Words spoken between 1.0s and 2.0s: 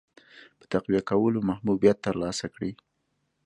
کولو محبوبیت